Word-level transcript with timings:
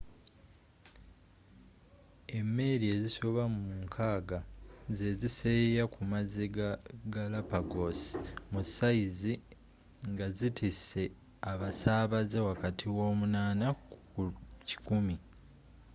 emeeri 2.39 2.85
ezisoba 2.95 3.43
mu 3.55 3.61
60 3.71 4.37
zeziseeyeya 4.97 5.85
ku 5.93 6.01
mazzi 6.11 6.45
ga 6.57 6.69
galapagos– 7.15 7.99
mu 8.51 8.61
sayizi 8.75 9.33
ngazitise 10.11 11.03
abasaabaze 11.51 12.39
wakati 12.49 12.85
wa 12.97 13.05
8 13.33 13.69
ku 14.09 14.21
100 14.85 15.17